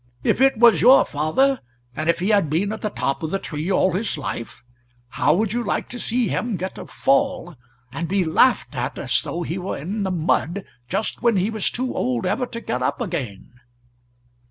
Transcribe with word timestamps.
If 0.23 0.41
it 0.41 0.57
was 0.57 0.81
your 0.81 1.05
father, 1.05 1.59
and 1.95 2.09
if 2.09 2.17
he 2.17 2.29
had 2.29 2.49
been 2.49 2.71
at 2.71 2.81
the 2.81 2.89
top 2.89 3.21
of 3.21 3.29
the 3.29 3.37
tree 3.37 3.71
all 3.71 3.91
his 3.91 4.17
life, 4.17 4.63
how 5.09 5.35
would 5.35 5.53
you 5.53 5.61
like 5.63 5.89
to 5.89 5.99
see 5.99 6.27
him 6.27 6.55
get 6.57 6.79
a 6.79 6.87
fall, 6.87 7.53
and 7.91 8.07
be 8.07 8.25
laughed 8.25 8.73
at 8.75 8.97
as 8.97 9.21
though 9.21 9.43
he 9.43 9.59
were 9.59 9.77
in 9.77 10.01
the 10.01 10.09
mud 10.09 10.63
just 10.89 11.21
when 11.21 11.37
he 11.37 11.51
was 11.51 11.69
too 11.69 11.95
old 11.95 12.25
ever 12.25 12.47
to 12.47 12.61
get 12.61 12.81
up 12.81 12.99
again?" 12.99 13.51